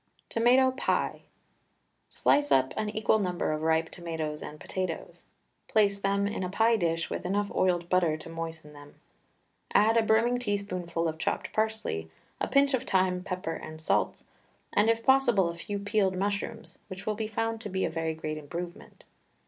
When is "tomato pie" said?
0.29-1.21